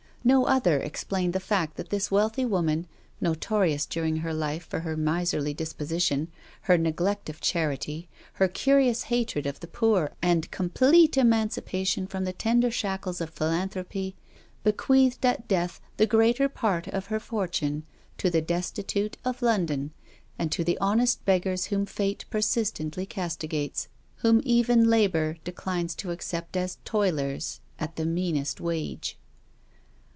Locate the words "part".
16.47-16.87